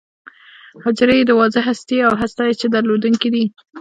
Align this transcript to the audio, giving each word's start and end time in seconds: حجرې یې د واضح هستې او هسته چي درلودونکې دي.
حجرې 0.83 1.15
یې 1.19 1.27
د 1.27 1.31
واضح 1.39 1.63
هستې 1.71 1.97
او 2.07 2.13
هسته 2.21 2.41
چي 2.59 2.67
درلودونکې 2.75 3.29
دي. 3.33 3.45